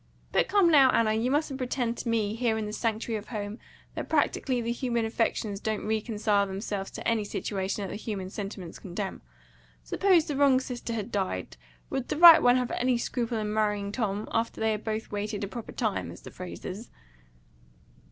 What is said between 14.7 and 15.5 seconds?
had both 'waited a